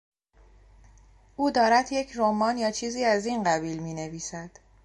او 1.35 1.51
دارد 1.51 1.91
یک 1.91 2.11
رمان 2.15 2.57
یا 2.57 2.71
چیزی 2.71 3.03
از 3.05 3.25
این 3.25 3.43
قبیل 3.43 3.79
مینویسد. 3.79 4.49